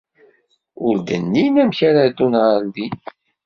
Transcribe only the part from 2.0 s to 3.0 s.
ddun ɣer din.